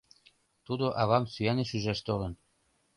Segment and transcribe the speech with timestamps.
[0.65, 2.33] Тудо авам сӱаныш ӱжаш толын.